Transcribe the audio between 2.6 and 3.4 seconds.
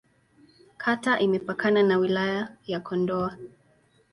ya Kondoa.